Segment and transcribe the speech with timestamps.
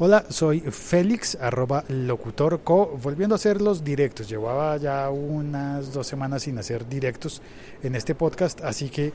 [0.00, 4.28] Hola, soy Félix, arroba locutorco, volviendo a hacer los directos.
[4.28, 7.42] Llevaba ya unas dos semanas sin hacer directos
[7.82, 9.12] en este podcast, así que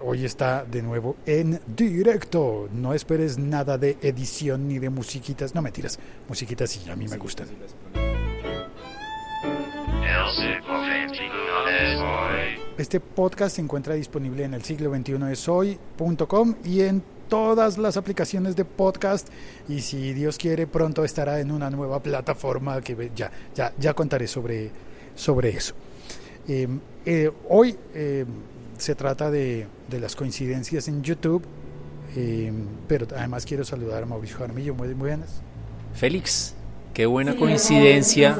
[0.00, 2.68] hoy está de nuevo en directo.
[2.72, 5.52] No esperes nada de edición ni de musiquitas.
[5.52, 7.48] No mentiras, musiquitas sí, a mí me gustan.
[12.78, 17.96] Este podcast se encuentra disponible en el siglo 21 es hoy.com y en todas las
[17.96, 19.28] aplicaciones de podcast
[19.68, 24.26] y si Dios quiere pronto estará en una nueva plataforma que ya, ya, ya contaré
[24.26, 24.70] sobre,
[25.14, 25.74] sobre eso.
[26.48, 26.68] Eh,
[27.06, 28.26] eh, hoy eh,
[28.76, 31.44] se trata de, de, las coincidencias en YouTube,
[32.88, 35.40] pero además quiero saludar a Mauricio Jaramillo, muy, muy buenas.
[35.94, 36.54] Félix,
[36.92, 38.36] qué buena coincidencia.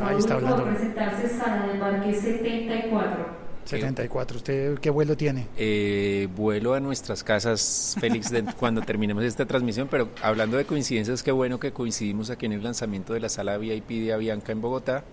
[0.00, 0.64] Ahí está hablando.
[0.64, 3.37] presentarse sala de embarque 74.
[3.68, 4.36] 74.
[4.38, 5.46] ¿Usted qué vuelo tiene?
[5.56, 11.22] Eh, vuelo a nuestras casas, Félix, de, cuando terminemos esta transmisión, pero hablando de coincidencias,
[11.22, 14.60] qué bueno que coincidimos aquí en el lanzamiento de la sala VIP de Avianca en
[14.60, 15.04] Bogotá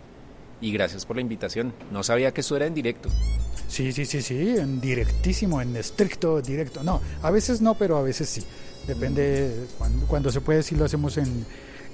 [0.61, 1.73] y gracias por la invitación.
[1.91, 3.09] No sabía que eso era en directo.
[3.67, 6.83] Sí, sí, sí, sí, en directísimo, en estricto directo.
[6.83, 8.43] No, a veces no, pero a veces sí.
[8.87, 11.45] Depende, cuando, cuando se puede, sí lo hacemos en,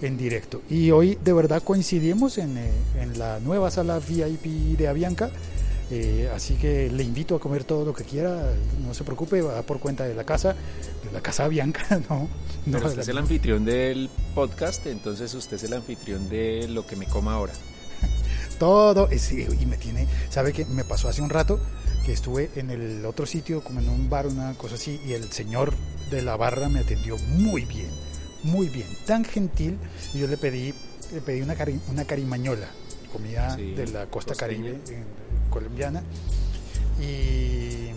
[0.02, 0.62] en directo.
[0.70, 2.70] Y hoy de verdad coincidimos en, eh,
[3.00, 5.32] en la nueva sala VIP de Avianca.
[5.94, 9.62] Eh, así que le invito a comer todo lo que quiera, no se preocupe, va
[9.64, 10.56] por cuenta de la casa,
[11.04, 12.30] de la casa Bianca, ¿no?
[12.66, 16.88] no Pero usted es el anfitrión del podcast, entonces usted es el anfitrión de lo
[16.88, 17.52] que me coma ahora.
[18.60, 20.64] todo, es, y me tiene, ¿sabe qué?
[20.64, 21.60] Me pasó hace un rato
[22.06, 25.30] que estuve en el otro sitio, como en un bar, una cosa así, y el
[25.30, 25.74] señor
[26.10, 27.90] de la barra me atendió muy bien,
[28.44, 29.78] muy bien, tan gentil,
[30.14, 30.74] y yo le pedí,
[31.12, 32.70] le pedí una, cari, una carimañola,
[33.12, 34.72] comida sí, de la costa costeña.
[34.72, 34.80] caribe
[35.52, 36.02] colombiana
[37.00, 37.90] y,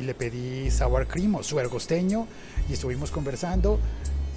[0.00, 2.26] y, le pedí sour cream o suero costeño
[2.68, 3.78] y estuvimos conversando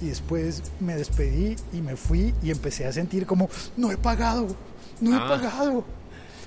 [0.02, 4.46] y después me despedí y me fui y empecé a sentir como no he pagado,
[5.00, 5.28] no he ah.
[5.28, 5.84] pagado,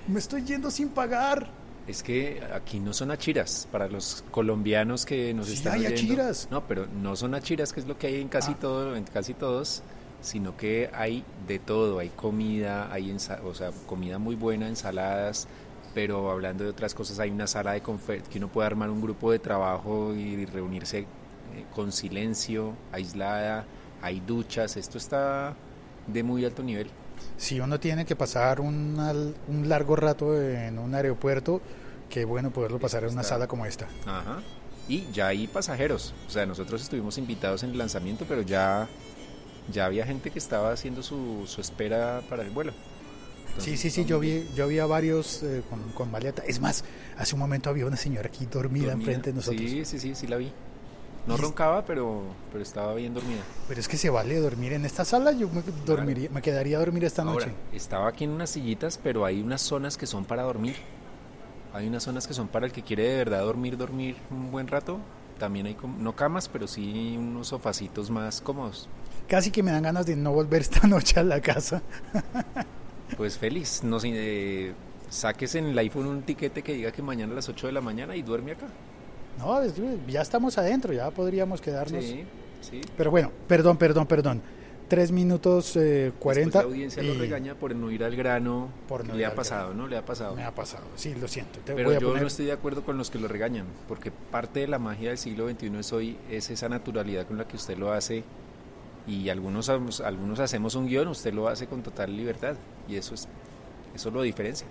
[0.07, 1.49] me estoy yendo sin pagar.
[1.87, 5.95] Es que aquí no son achiras para los colombianos que nos sí, están hay oyendo.
[6.01, 6.47] achiras.
[6.51, 8.57] No, pero no son achiras, que es lo que hay en casi Ah.
[8.61, 9.81] todo, en casi todos,
[10.21, 15.47] sino que hay de todo, hay comida, hay ensa- o sea, comida muy buena, ensaladas,
[15.93, 19.01] pero hablando de otras cosas, hay una sala de confer que uno puede armar un
[19.01, 21.05] grupo de trabajo y reunirse eh,
[21.73, 23.65] con silencio, aislada,
[24.01, 25.55] hay duchas, esto está
[26.07, 26.89] de muy alto nivel.
[27.37, 31.61] Si uno tiene que pasar un, un largo rato en un aeropuerto,
[32.09, 33.87] qué bueno poderlo pasar en una sala como esta.
[34.05, 34.39] Ajá.
[34.87, 38.87] Y ya hay pasajeros, o sea, nosotros estuvimos invitados en el lanzamiento, pero ya,
[39.71, 42.73] ya había gente que estaba haciendo su, su espera para el vuelo.
[43.57, 46.43] Sí, sí, sí, yo vi, yo vi a varios eh, con, con maleta.
[46.47, 46.83] Es más,
[47.17, 48.93] hace un momento había una señora aquí dormida, dormida.
[48.93, 49.61] enfrente de nosotros.
[49.61, 50.51] Sí, sí, sí, sí la vi.
[51.27, 53.41] No roncaba, pero, pero estaba bien dormida.
[53.67, 55.31] Pero es que se vale dormir en esta sala.
[55.33, 57.57] Yo me, dormiría, me quedaría a dormir esta Ahora, noche.
[57.73, 60.75] estaba aquí en unas sillitas, pero hay unas zonas que son para dormir.
[61.73, 64.67] Hay unas zonas que son para el que quiere de verdad dormir, dormir un buen
[64.67, 64.99] rato.
[65.37, 68.89] También hay, no camas, pero sí unos sofacitos más cómodos.
[69.27, 71.83] Casi que me dan ganas de no volver esta noche a la casa.
[73.17, 74.73] Pues feliz, no sé, eh,
[75.09, 77.81] saques en el iPhone un tiquete que diga que mañana a las 8 de la
[77.81, 78.67] mañana y duerme acá.
[79.37, 79.61] No,
[80.07, 82.03] ya estamos adentro, ya podríamos quedarnos.
[82.03, 82.23] Sí,
[82.61, 82.81] sí.
[82.97, 84.41] Pero bueno, perdón, perdón, perdón.
[84.89, 86.59] Tres minutos eh, Después cuarenta.
[86.59, 88.69] la audiencia lo regaña por no ir al grano.
[88.87, 89.83] Por no Le ha pasado, grano.
[89.83, 89.87] ¿no?
[89.87, 90.35] Le ha pasado.
[90.35, 91.59] Me ha pasado, sí, lo siento.
[91.59, 92.23] Te Pero voy a yo poner...
[92.23, 95.19] no estoy de acuerdo con los que lo regañan, porque parte de la magia del
[95.19, 98.23] siglo XXI es hoy es esa naturalidad con la que usted lo hace
[99.07, 102.55] Y algunos, algunos hacemos un guion, usted lo hace con total libertad.
[102.87, 103.27] Y eso, es,
[103.95, 104.67] eso lo diferencia.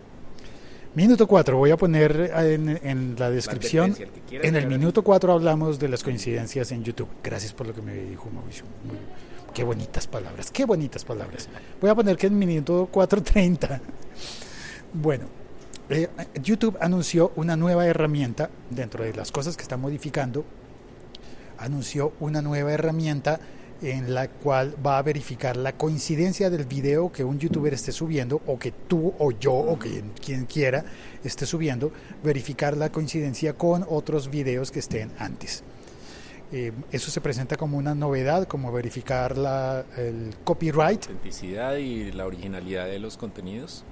[0.95, 3.95] Minuto 4, voy a poner en, en la descripción.
[4.31, 7.09] el En el minuto 4 hablamos de las coincidencias en YouTube.
[7.23, 8.65] Gracias por lo que me dijo Mauricio.
[8.85, 8.97] Muy-
[9.55, 11.49] qué bonitas palabras, qué bonitas palabras.
[11.81, 13.81] Voy a poner que en minuto 4.30.
[14.93, 15.27] Bueno,
[15.91, 16.09] eh,
[16.43, 20.45] YouTube anunció una nueva herramienta dentro de las cosas que está modificando.
[21.59, 23.41] Anunció una nueva herramienta
[23.83, 28.41] en la cual va a verificar la coincidencia del video que un youtuber esté subiendo
[28.47, 30.85] o que tú o yo o que quien quiera
[31.23, 31.93] esté subiendo,
[32.23, 35.63] verificar la coincidencia con otros videos que estén antes.
[36.51, 42.25] Eh, eso se presenta como una novedad, como verificar la, el copyright Autenticidad y la
[42.25, 43.85] originalidad de los contenidos.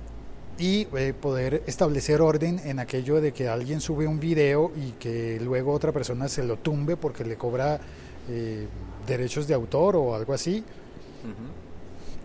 [0.58, 5.38] y eh, poder establecer orden en aquello de que alguien sube un video y que
[5.38, 7.78] luego otra persona se lo tumbe porque le cobra
[8.28, 8.66] eh,
[9.06, 10.64] derechos de autor o algo así.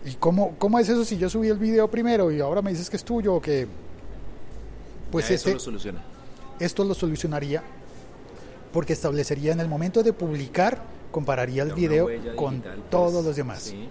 [0.04, 2.90] ¿Y cómo, cómo es eso si yo subí el video primero y ahora me dices
[2.90, 3.66] que es tuyo o que...
[5.10, 6.02] Pues Ya este, eso lo soluciona.
[6.58, 7.62] esto lo solucionaría
[8.72, 13.62] porque establecería en el momento de publicar, compararía el video con pues, todos los demás
[13.64, 13.88] sí.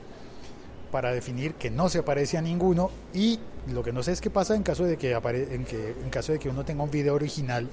[0.92, 3.40] para definir que no se parece a ninguno y
[3.72, 6.10] lo que no sé es qué pasa en caso de que apare en que en
[6.10, 7.70] caso de que uno tenga un video original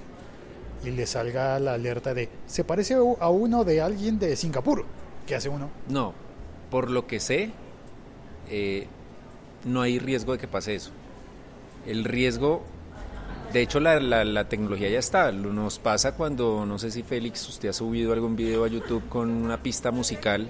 [0.84, 4.84] y le salga la alerta de se parece a uno de alguien de Singapur
[5.26, 5.70] ¿qué hace uno?
[5.88, 6.14] No,
[6.70, 7.50] por lo que sé,
[8.48, 8.86] eh,
[9.64, 10.90] no hay riesgo de que pase eso.
[11.86, 12.62] El riesgo,
[13.52, 17.46] de hecho la, la- la tecnología ya está, nos pasa cuando, no sé si Félix,
[17.48, 20.48] usted ha subido algún video a YouTube con una pista musical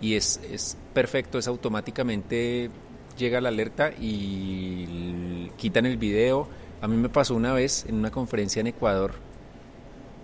[0.00, 2.70] y es, es perfecto, es automáticamente
[3.18, 6.48] llega la alerta y quitan el video.
[6.80, 9.12] A mí me pasó una vez en una conferencia en Ecuador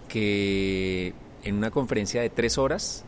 [0.08, 1.12] que
[1.43, 3.05] en una conferencia de tres horas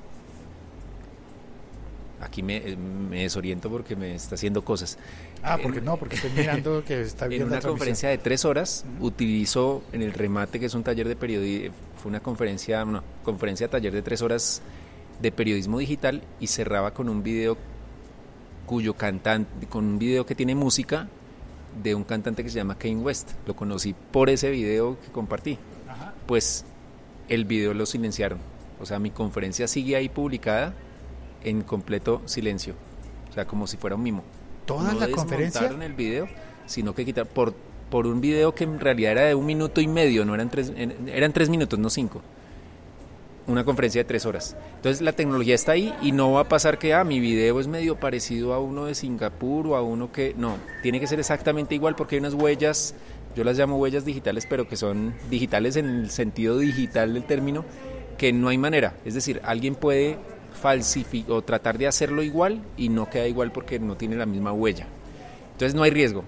[2.21, 4.99] aquí me, eh, me desoriento porque me está haciendo cosas.
[5.43, 7.73] Ah, porque no, porque estoy mirando que está En viendo una la transmisión.
[7.79, 12.11] conferencia de tres horas utilizó en el remate, que es un taller de periodismo, fue
[12.11, 14.62] una conferencia, no, conferencia taller de tres horas
[15.23, 17.56] de periodismo digital y cerraba con un video
[18.67, 21.09] cuyo cantante, con un video que tiene música
[21.82, 23.32] de un cantante que se llama Kane West.
[23.47, 25.59] Lo conocí por ese video que compartí.
[25.88, 26.15] Ajá.
[26.26, 26.65] Pues
[27.29, 28.38] el video lo silenciaron.
[28.81, 30.75] O sea, mi conferencia sigue ahí publicada
[31.44, 32.75] en completo silencio.
[33.31, 34.23] O sea, como si fuera un mimo.
[34.67, 36.29] Toda no la conferencia desmontaron el video,
[36.67, 37.55] sino que quitaron por,
[37.91, 40.73] por un video que en realidad era de un minuto y medio, no eran tres,
[40.76, 42.21] en- eran tres minutos, no cinco.
[43.49, 44.56] Una conferencia de tres horas.
[44.77, 47.67] Entonces la tecnología está ahí y no va a pasar que ah, mi video es
[47.67, 50.35] medio parecido a uno de Singapur o a uno que.
[50.37, 52.95] No, tiene que ser exactamente igual porque hay unas huellas,
[53.35, 57.65] yo las llamo huellas digitales, pero que son digitales en el sentido digital del término,
[58.19, 58.95] que no hay manera.
[59.06, 60.19] Es decir, alguien puede
[60.53, 64.53] falsificar o tratar de hacerlo igual y no queda igual porque no tiene la misma
[64.53, 64.87] huella.
[65.53, 66.23] Entonces no hay riesgo.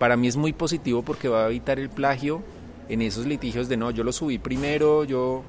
[0.00, 2.42] Para mí es muy positivo porque va a evitar el plagio
[2.88, 5.44] en esos litigios de no, yo lo subí primero, yo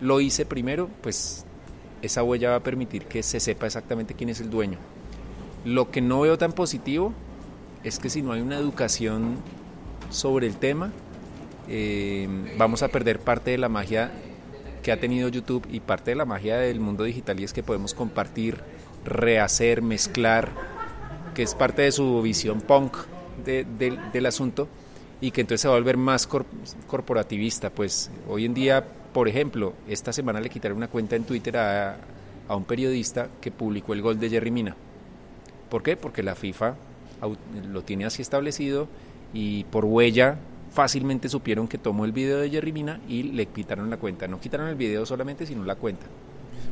[0.00, 1.44] lo hice primero, pues
[2.02, 4.78] esa huella va a permitir que se sepa exactamente quién es el dueño.
[5.64, 7.12] Lo que no veo tan positivo
[7.84, 9.36] es que si no hay una educación
[10.10, 10.92] sobre el tema,
[11.68, 14.12] eh, vamos a perder parte de la magia
[14.82, 17.62] que ha tenido YouTube y parte de la magia del mundo digital y es que
[17.62, 18.58] podemos compartir,
[19.04, 20.50] rehacer, mezclar,
[21.34, 22.96] que es parte de su visión punk
[23.44, 24.68] de- del- asunto
[25.20, 26.46] y que entonces se va a volver más cor-
[26.86, 27.70] corporativista.
[27.70, 28.84] Pues hoy en día,
[29.18, 31.96] por ejemplo, esta semana le quitaron una cuenta en Twitter a,
[32.46, 34.76] a un periodista que publicó el gol de Jerry Mina.
[35.68, 35.96] ¿Por qué?
[35.96, 36.76] Porque la FIFA
[37.68, 38.86] lo tiene así establecido
[39.34, 40.38] y por huella
[40.72, 44.28] fácilmente supieron que tomó el video de Jerry Mina y le quitaron la cuenta.
[44.28, 46.06] No quitaron el video solamente, sino la cuenta.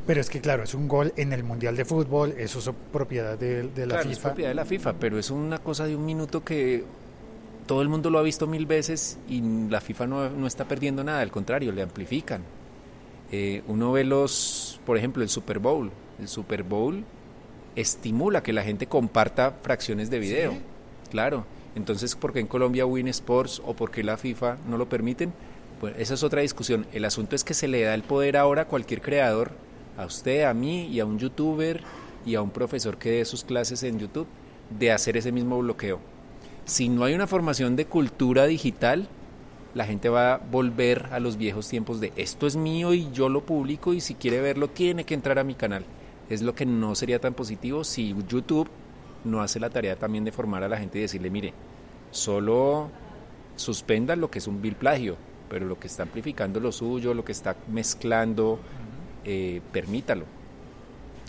[0.07, 3.37] pero es que claro es un gol en el mundial de fútbol eso es propiedad
[3.37, 5.97] de, de la Claro, es FIFA propiedad de la FIFA, pero es una cosa de
[5.97, 6.85] un minuto que
[7.67, 11.05] todo el mundo lo ha visto mil veces y la FIFA no, no está perdiendo
[11.05, 12.43] nada, al contrario, le amplifican.
[13.33, 15.91] Eh, uno ve los, por ejemplo, el Super Bowl.
[16.21, 17.05] El Super Bowl
[17.75, 20.55] estimula que la gente comparta fracciones de video.
[21.11, 21.45] Claro.
[21.75, 25.33] Entonces, ¿por qué en Colombia Win Sports o por qué la FIFA no lo permiten?
[25.81, 26.87] Pues esa es otra discusión.
[26.93, 29.51] El asunto es que se le da el poder ahora a cualquier creador,
[29.99, 31.83] a usted, a mí y a un youtuber
[32.25, 34.27] y a un profesor que dé sus clases en YouTube,
[34.71, 36.01] de hacer ese mismo bloqueo.
[36.67, 39.07] Si no hay una formación de cultura digital,
[39.75, 43.29] la gente va a volver a los viejos tiempos de esto es mío y yo
[43.29, 45.85] lo publico y si quiere verlo tiene que entrar a mi canal.
[46.29, 48.69] Es lo que no sería tan positivo si YouTube
[49.23, 51.55] no hace la tarea también de formar a la gente y decirle, mire,
[52.11, 52.91] solo
[53.55, 55.17] suspenda lo que es un vil plagio,
[55.49, 58.59] pero lo que está amplificando lo suyo, lo que está mezclando,
[59.25, 60.25] eh, permítalo.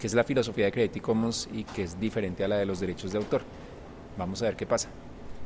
[0.01, 2.79] que es la filosofía de Creative Commons y que es diferente a la de los
[2.79, 3.43] derechos de autor.
[4.17, 4.89] Vamos a ver qué pasa.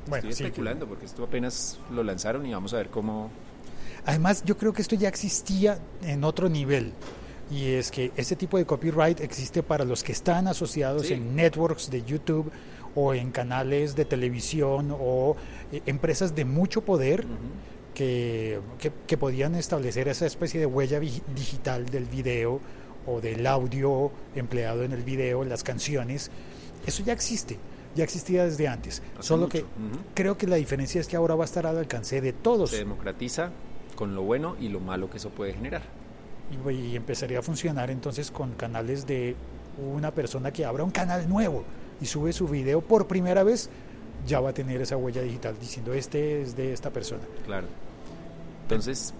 [0.07, 3.29] Bueno, Estoy sí, especulando porque esto apenas lo lanzaron y vamos a ver cómo...
[4.05, 6.93] Además, yo creo que esto ya existía en otro nivel.
[7.51, 11.13] Y es que este tipo de copyright existe para los que están asociados Sí.
[11.13, 12.49] en networks de YouTube
[12.95, 15.35] o en canales de televisión o
[15.71, 17.25] eh, empresas de mucho poder
[17.93, 22.59] que, que- que podían establecer esa especie de huella digital del video
[23.05, 26.31] o del audio empleado en el video, las canciones.
[26.85, 27.57] Eso ya existe,
[27.95, 29.01] ya existía desde antes.
[29.17, 29.65] Hace Solo mucho, que
[30.13, 32.69] creo que la diferencia es que ahora va a estar al alcance de todos.
[32.71, 33.51] se democratiza
[33.95, 35.81] con lo bueno y lo malo que eso puede generar.
[36.69, 39.35] y, y empezaría a funcionar entonces con canales de
[39.77, 41.63] una persona que abra un canal nuevo
[42.01, 43.69] y sube su video por primera vez,
[44.27, 47.21] ya va a tener esa huella digital diciendo este es de esta persona.
[47.45, 47.67] Claro.
[48.63, 49.13] Entonces,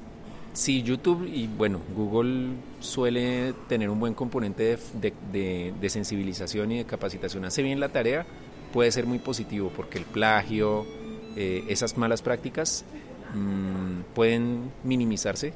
[0.53, 2.49] si YouTube y bueno, Google
[2.79, 7.79] suele tener un buen componente de, de- de- de sensibilización y de capacitación, hace bien
[7.79, 8.25] la tarea,
[8.71, 10.85] puede ser muy positivo porque el plagio,
[11.35, 12.85] eh, esas malas prácticas
[13.33, 15.53] mm, pueden minimizarse,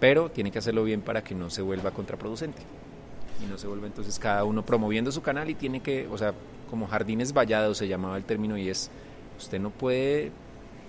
[0.00, 2.62] pero tiene que hacerlo bien para que no se vuelva contraproducente.
[3.42, 6.34] Y no se vuelva entonces cada uno promoviendo su canal y tiene que, o sea,
[6.70, 8.90] como jardines vallados se llamaba el término y es,
[9.38, 10.30] usted no puede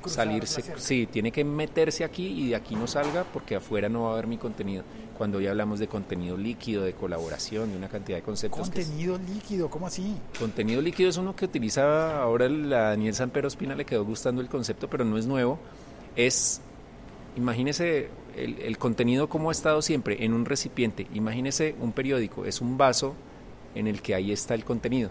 [0.05, 4.03] Cruzar salirse, sí, tiene que meterse aquí y de aquí no salga porque afuera no
[4.03, 4.83] va a haber mi contenido.
[5.17, 8.69] Cuando ya hablamos de contenido líquido, de colaboración, de una cantidad de conceptos.
[8.69, 10.15] que es- Contenido líquido, ¿cómo así?
[10.39, 14.49] Contenido líquido es uno que utiliza ahora la Daniel Sanpero Espina, le quedó gustando el
[14.49, 15.57] concepto, pero no es nuevo.
[16.17, 16.59] Es,
[17.37, 21.07] imagínese el, el contenido como ha estado siempre, en un recipiente.
[21.13, 23.15] Imagínese un periódico, es un vaso
[23.73, 25.09] en el que ahí está el contenido.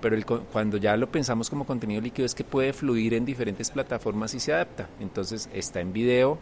[0.00, 3.70] Pero el cuando ya lo pensamos como contenido líquido es que puede fluir en diferentes
[3.70, 4.88] plataformas y se adapta.
[4.98, 6.38] Entonces está en video,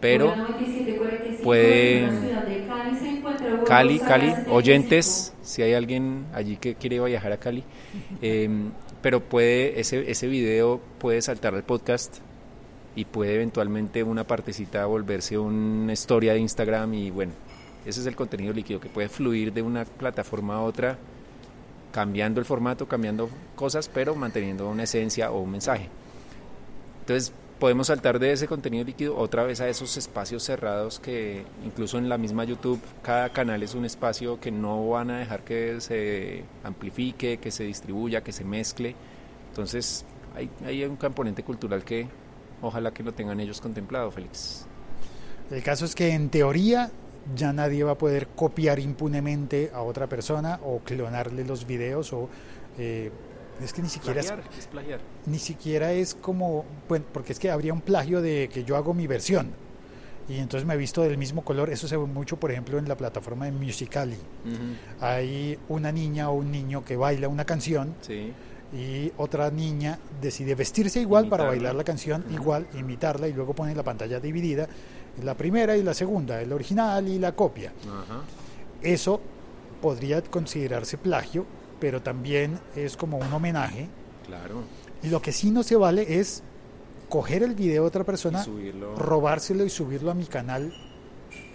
[0.00, 2.18] pero Hora 97:45, puede- Cali
[2.94, 4.52] se Cali, Sara Cali, 75.
[4.54, 7.64] oyentes, si hay alguien allí que quiere viajar a Cali,
[8.22, 8.48] eh,
[9.00, 12.18] pero puede ese ese video puede saltar al podcast
[12.94, 17.32] y puede eventualmente una partecita volverse una historia de Instagram y bueno,
[17.86, 20.98] ese es el contenido líquido que puede fluir de una plataforma a otra,
[21.92, 25.88] cambiando el formato, cambiando cosas, pero manteniendo una esencia o un mensaje.
[27.00, 31.96] Entonces podemos saltar de ese contenido líquido otra vez a esos espacios cerrados que incluso
[31.96, 35.80] en la misma YouTube cada canal es un espacio que no van a dejar que
[35.80, 38.96] se amplifique, que se distribuya, que se mezcle.
[39.50, 42.08] Entonces hay, hay un componente cultural que
[42.62, 44.66] ojalá que lo tengan ellos contemplado, Félix.
[45.50, 46.90] El caso es que en teoría
[47.36, 52.28] ya nadie va a poder copiar impunemente a otra persona o clonarle los videos o
[52.78, 53.10] eh,
[53.62, 55.00] es que ni siquiera es, Plagiar, es plagiar.
[55.26, 58.92] ni siquiera es como bueno porque es que habría un plagio de que yo hago
[58.94, 59.50] mi versión
[60.28, 61.68] y entonces me he visto del mismo color.
[61.70, 64.16] Eso se ve mucho por ejemplo en la plataforma de Musicali
[65.00, 68.32] hay una niña o un niño que baila una canción Sí,
[68.74, 73.74] y otra niña decide vestirse igual para bailar la canción igual, imitarla y luego pone
[73.74, 74.66] la pantalla dividida,
[75.22, 77.72] la primera y la segunda, el original y la copia.
[77.86, 78.22] ajá.
[78.82, 79.20] Eso
[79.80, 81.46] podría considerarse plagio,
[81.80, 83.88] pero también es como un homenaje.
[84.26, 84.62] Claro.
[85.02, 86.42] Y lo que sí no se vale es
[87.08, 90.72] coger el video de otra persona, Y robárselo y subirlo a mi canal,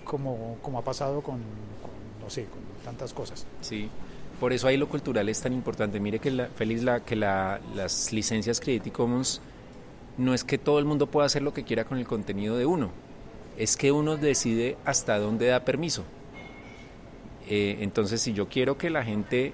[0.03, 3.45] como, como ha pasado con, con, no sé, con tantas cosas.
[3.61, 3.89] Sí,
[4.39, 5.99] por eso ahí lo cultural es tan importante.
[5.99, 9.41] Mire que la, feliz la, que la, las licencias Creative Commons
[10.17, 12.65] no es que todo el mundo pueda hacer lo que quiera con el contenido de
[12.65, 12.91] uno,
[13.57, 16.03] es que uno decide hasta dónde da permiso.
[17.49, 19.53] Eh, entonces, si yo quiero que la gente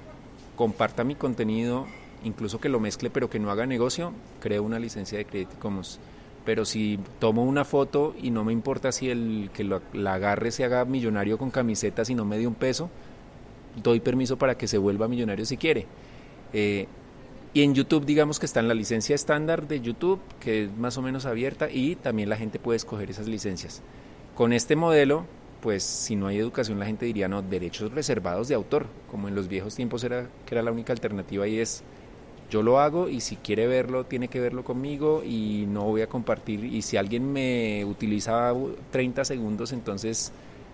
[0.56, 1.88] comparta mi contenido,
[2.24, 6.00] incluso que lo mezcle, pero que no haga negocio, creo una licencia de Creative Commons.
[6.46, 10.66] Pero si tomo una foto y no me importa si el que la agarre se
[10.66, 12.90] haga millonario con camisetas y no me dé un peso,
[13.82, 15.88] doy permiso para que se vuelva millonario si quiere.
[16.52, 16.88] Eh,
[17.54, 20.98] y en YouTube, digamos que está en la licencia estándar de YouTube, que es más
[20.98, 23.84] o menos abierta, y también la gente puede escoger esas licencias.
[24.34, 25.26] Con este modelo,
[25.62, 29.36] pues si no hay educación, la gente diría, no, derechos reservados de autor, como en
[29.36, 31.84] los viejos tiempos era que era la única alternativa y es,
[32.50, 36.08] yo lo hago y si quiere verlo, tiene que verlo conmigo y no voy a
[36.08, 36.64] compartir.
[36.66, 38.52] Y si alguien me utiliza
[38.90, 40.32] 30 segundos, entonces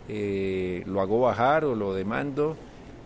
[0.07, 2.55] eh, lo hago bajar o lo demando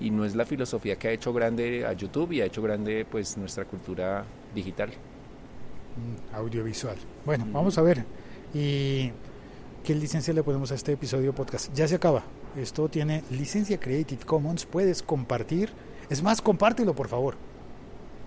[0.03, 3.05] y no es la filosofía que ha hecho grande a YouTube y ha hecho grande
[3.09, 4.89] pues nuestra cultura digital.
[4.89, 6.97] Mm, audiovisual.
[7.25, 8.03] Bueno, vamos a ver.
[8.53, 9.11] ¿Y
[9.83, 11.73] qué licencia le ponemos a este episodio podcast?
[11.73, 12.23] Ya se acaba.
[12.57, 14.65] Esto tiene licencia Creative Commons.
[14.65, 15.71] Puedes compartir.
[16.09, 17.35] Es más, compártelo, por favor.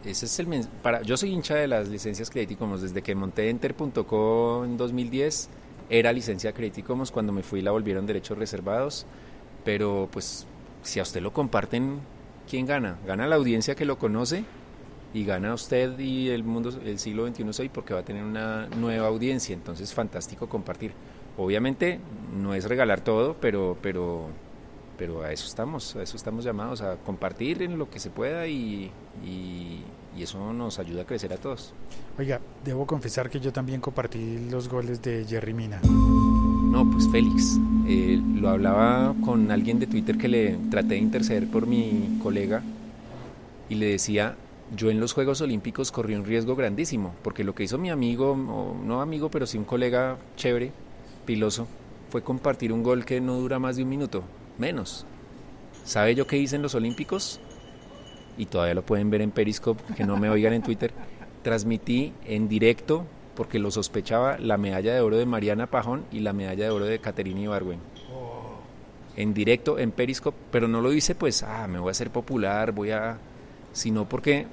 [0.03, 3.51] Ese es el para yo soy hincha de las licencias Creative Commons desde que monté
[3.51, 5.49] enter.co en 2010
[5.91, 9.05] era licencia Creative Commons cuando me fui la volvieron derechos reservados,
[9.65, 10.47] pero pues
[10.87, 12.01] si a usted lo comparten,
[12.49, 12.99] ¿quién gana?
[13.07, 14.45] Gana la audiencia que lo conoce
[15.13, 18.69] y gana usted y el mundo, el siglo XXI soy porque va a tener una
[18.69, 19.55] nueva audiencia.
[19.55, 20.93] Entonces, fantástico compartir.
[21.37, 21.99] Obviamente
[22.35, 24.29] no es regalar todo, pero, pero,
[24.97, 28.47] pero a eso estamos, a eso estamos llamados, a compartir en lo que se pueda
[28.47, 28.91] y,
[29.25, 29.83] y,
[30.17, 31.75] y eso nos ayuda a crecer a todos.
[32.19, 35.81] Oiga, debo confesar que yo también compartí los goles de Jerry Mina.
[36.67, 41.49] No, pues Félix, eh, lo hablaba con alguien de Twitter que le traté de interceder
[41.49, 42.63] por mi colega
[43.69, 44.37] y le decía,
[44.77, 48.37] yo en los Juegos Olímpicos corrí un riesgo grandísimo, porque lo que hizo mi amigo,
[48.37, 50.73] no amigo, pero sí un colega chévere,
[51.25, 51.67] piloso,
[52.11, 54.23] fue compartir un gol que no dura más de un minuto,
[54.59, 55.07] menos.
[55.85, 57.41] ¿Sabe yo qué hice en los Olímpicos?
[58.37, 60.93] Y todavía lo pueden ver en Periscope, que no me oigan en Twitter.
[61.43, 63.07] Transmití en directo,
[63.37, 66.87] porque lo sospechaba, la medalla de oro de Mariana Pajón y la medalla de oro
[66.87, 67.79] de Caterina Ibargüen.
[69.17, 72.73] En directo, en Periscope, pero no lo hice pues, ah, me voy a hacer popular,
[72.73, 73.19] voy a...
[73.73, 74.47] Sino porque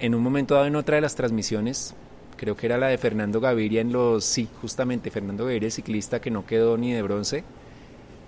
[0.00, 1.94] en un momento dado en otra de las transmisiones,
[2.36, 6.30] creo que era la de Fernando Gaviria en los, sí, justamente Fernando Gaviria, ciclista que
[6.30, 7.44] no quedó ni de bronce,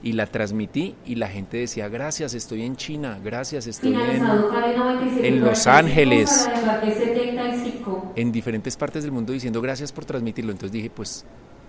[0.02, 4.50] y la transmití y la gente decía, gracias, estoy en China, gracias, estoy en, Finalizado
[4.50, 6.48] Cali 97 en Los 45 Ángeles.
[6.50, 8.12] para Mbappé 75.
[8.16, 10.52] en diferentes partes del mundo diciendo gracias por transmitirlo.
[10.52, 11.24] Entonces dije, pues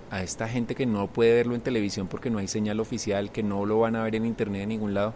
[0.09, 3.43] a esta gente que no puede verlo en televisión porque no hay señal oficial, que
[3.43, 5.13] no lo van a ver en internet en ningún lado,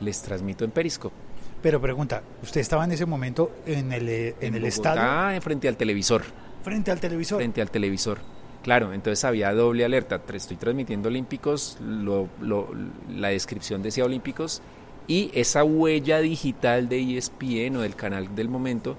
[0.00, 1.14] les transmito en Periscope.
[1.62, 5.42] Pero pregunta, ¿usted estaba en ese momento en el, eh, en el estadio Bogotá, en
[5.42, 6.22] frente al televisor.
[6.62, 7.38] frente al televisor?
[7.38, 8.18] frente al televisor.
[8.62, 10.20] Claro, entonces había doble alerta.
[10.34, 12.68] Estoy transmitiendo Olímpicos, lo- lo-
[13.08, 14.60] la descripción decía Olímpicos
[15.06, 18.96] y esa huella digital de ESPN o del canal del momento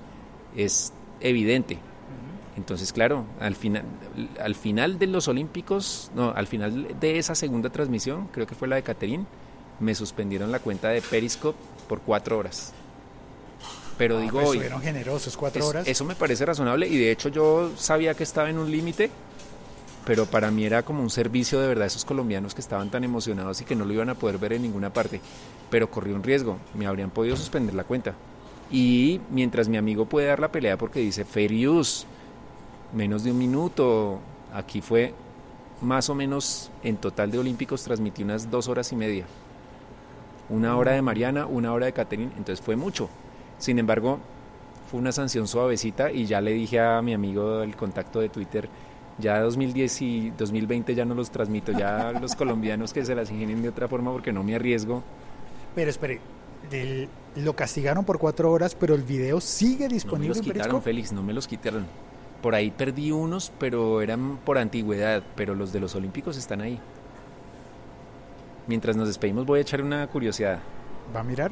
[0.56, 1.77] es evidente.
[2.58, 3.84] Entonces, claro, al final,
[4.44, 8.68] al final de los Olímpicos, no, al final de esa segunda transmisión, creo que fue
[8.68, 9.25] la de Caterín,
[9.80, 12.74] me suspendieron la cuenta de Periscope por cuatro horas.
[13.98, 15.88] Pero Ah, digo pues hoy, generosos, cuatro es- horas.
[15.88, 19.10] Eso me parece razonable y de hecho yo sabía que estaba en un límite,
[20.05, 23.04] pero para mí era como un servicio de verdad a esos colombianos que estaban tan
[23.04, 25.21] emocionados y que no lo iban a poder ver en ninguna parte.
[25.69, 28.15] Pero corrí un riesgo, me habrían podido suspender la cuenta.
[28.71, 31.26] Y mientras mi amigo puede dar la pelea porque dice
[31.67, 32.06] use,
[32.93, 34.19] menos de un minuto,
[34.54, 35.13] aquí fue
[35.82, 39.26] más o menos en total de Olímpicos transmití unas dos horas y media.
[40.49, 43.10] Una hora de Mariana, una hora de Catherine, entonces fue mucho.
[43.58, 44.19] Sin embargo,
[44.89, 48.69] fue una sanción suavecita y ya le dije a mi amigo el contacto de Twitter,
[49.21, 53.62] ya 2010 y 2020 ya no los transmito, ya los colombianos que se las ingenien
[53.62, 55.03] de otra forma porque no me arriesgo.
[55.75, 56.19] Pero espere,
[56.69, 57.07] del-
[57.38, 60.81] lo castigaron por cuatro horas, pero el video sigue No me disponible los en quitaron.
[60.81, 61.86] Félix, no me los quitaron.
[62.41, 66.79] Por ahí perdí unos, pero eran por antigüedad, pero los de los Olímpicos están ahí.
[68.67, 70.60] Mientras nos despedimos voy a echar una curiosidad.
[71.15, 71.51] ¿Va a mirar?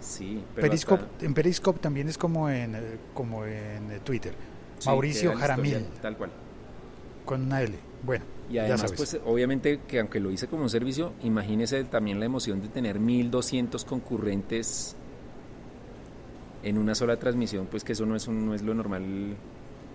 [0.00, 2.80] Sí, pero Periscope, hasta- En Periscope también es como en, eh,
[3.14, 4.34] como en eh, Twitter.
[4.78, 6.30] sí, Mauricio Jaramil, Tal cual.
[7.28, 7.74] Con una L.
[8.04, 8.96] Bueno, Y ya además, sabes.
[8.96, 12.98] pues obviamente que aunque lo hice como un servicio, imagínese también la emoción de tener
[12.98, 14.96] 1200 concurrentes
[16.62, 19.36] en una sola transmisión, pues que eso no es, un- no es lo normal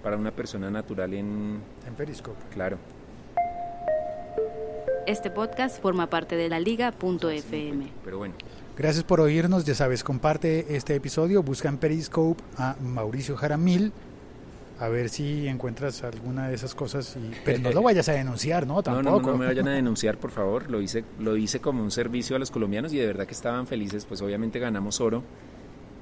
[0.04, 1.60] para una persona natural en...
[1.88, 2.38] en Periscope.
[2.54, 2.78] Claro.
[5.06, 7.88] Este podcast forma parte de la liga.fm.
[8.06, 8.34] Pero bueno,
[8.76, 13.92] Gracias por oírnos, ya sabes, comparte este episodio, busca en Periscope a Mauricio Jaramil,
[14.84, 18.68] a ver si encuentras alguna de esas cosas, y, pero no lo vayas a denunciar,
[18.68, 18.82] ¿no?
[18.82, 20.70] no, no, no me vayan a denunciar, por favor.
[20.70, 23.66] Lo hice, lo hice como un servicio a los colombianos y de verdad que estaban
[23.66, 25.24] felices, pues obviamente ganamos oro.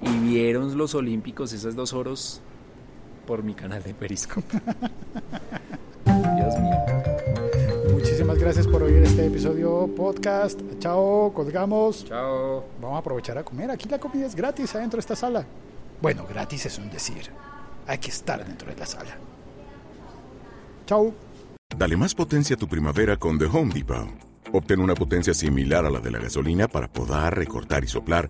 [0.02, 2.42] Y vieron los olímpicos, esas dos oros,
[3.28, 4.48] por mi canal de Periscope.
[6.06, 6.76] Dios mío.
[7.92, 10.60] Muchísimas gracias por oír este episodio podcast.
[10.80, 12.04] Chao, colgamos.
[12.06, 12.66] Chao.
[12.82, 13.70] Vamos a aprovechar a comer.
[13.70, 15.46] Aquí la comida es gratis adentro de esta sala.
[16.02, 17.30] Bueno, gratis es un decir.
[17.88, 19.18] Hay que estar dentro de la sala.
[20.86, 21.14] Chao.
[21.78, 24.10] Dale más potencia a tu primavera con The Home Depot.
[24.54, 28.30] Obtén una potencia similar a la de la gasolina para podar, recortar y soplar